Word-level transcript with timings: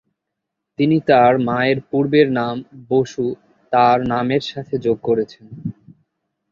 তিনি 0.79 0.97
তাঁর 1.09 1.33
মায়ের 1.47 1.79
পূর্বের 1.89 2.27
নাম 2.39 2.55
"বসু" 2.89 3.25
তাঁর 3.73 3.97
নামের 4.11 4.43
সাথে 4.51 4.75
যোগ 4.85 4.97
করেছেন। 5.07 5.45